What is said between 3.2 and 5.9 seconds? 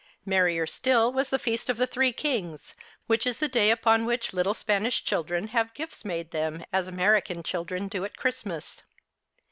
is the day upon which little Spanish children have